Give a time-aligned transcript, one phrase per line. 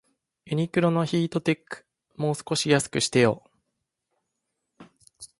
[0.47, 3.43] ユニクロのヒートテック、もう少し安くしてよ